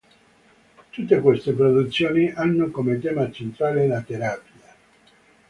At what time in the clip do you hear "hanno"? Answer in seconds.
2.31-2.71